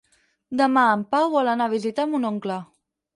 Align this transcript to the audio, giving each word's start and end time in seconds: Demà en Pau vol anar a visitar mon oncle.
Demà 0.61 0.85
en 0.93 1.03
Pau 1.15 1.27
vol 1.33 1.51
anar 1.51 1.67
a 1.69 1.73
visitar 1.75 2.07
mon 2.15 2.25
oncle. 2.31 2.59